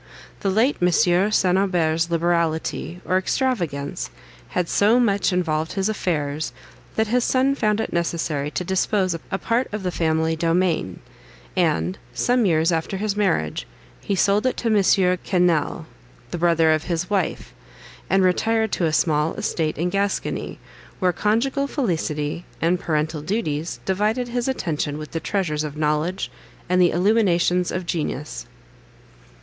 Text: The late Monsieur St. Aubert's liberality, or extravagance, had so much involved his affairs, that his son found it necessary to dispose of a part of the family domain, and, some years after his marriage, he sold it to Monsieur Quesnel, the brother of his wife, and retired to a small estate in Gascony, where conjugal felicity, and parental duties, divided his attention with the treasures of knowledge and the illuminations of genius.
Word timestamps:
The 0.39 0.49
late 0.49 0.81
Monsieur 0.81 1.29
St. 1.29 1.59
Aubert's 1.59 2.09
liberality, 2.09 3.01
or 3.05 3.19
extravagance, 3.19 4.09
had 4.47 4.67
so 4.67 4.99
much 4.99 5.31
involved 5.31 5.73
his 5.73 5.89
affairs, 5.89 6.53
that 6.95 7.05
his 7.09 7.23
son 7.23 7.53
found 7.53 7.79
it 7.79 7.93
necessary 7.93 8.49
to 8.49 8.63
dispose 8.63 9.13
of 9.13 9.21
a 9.29 9.37
part 9.37 9.71
of 9.71 9.83
the 9.83 9.91
family 9.91 10.35
domain, 10.35 11.01
and, 11.55 11.99
some 12.15 12.47
years 12.47 12.71
after 12.71 12.97
his 12.97 13.15
marriage, 13.15 13.67
he 14.01 14.15
sold 14.15 14.47
it 14.47 14.57
to 14.57 14.71
Monsieur 14.71 15.17
Quesnel, 15.17 15.85
the 16.31 16.37
brother 16.39 16.71
of 16.71 16.85
his 16.85 17.07
wife, 17.07 17.53
and 18.09 18.23
retired 18.23 18.71
to 18.71 18.85
a 18.85 18.91
small 18.93 19.35
estate 19.35 19.77
in 19.77 19.91
Gascony, 19.91 20.57
where 20.97 21.13
conjugal 21.13 21.67
felicity, 21.67 22.43
and 22.59 22.79
parental 22.79 23.21
duties, 23.21 23.79
divided 23.85 24.29
his 24.29 24.47
attention 24.47 24.97
with 24.97 25.11
the 25.11 25.19
treasures 25.19 25.63
of 25.63 25.77
knowledge 25.77 26.31
and 26.67 26.81
the 26.81 26.89
illuminations 26.89 27.69
of 27.71 27.85
genius. 27.85 28.47